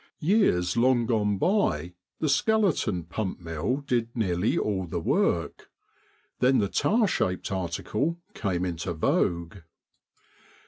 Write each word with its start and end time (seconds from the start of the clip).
Years 0.17 0.75
long 0.75 1.05
gone 1.05 1.37
by 1.37 1.93
the 2.19 2.27
skeleton 2.27 3.03
pump 3.03 3.39
mill 3.39 3.81
did 3.85 4.09
nearly 4.15 4.57
all 4.57 4.87
the 4.87 4.99
work, 4.99 5.69
then 6.39 6.57
the 6.57 6.69
tower 6.69 7.05
shaped 7.05 7.51
article 7.51 8.17
came 8.33 8.65
into 8.65 8.93
vogue. 8.95 9.57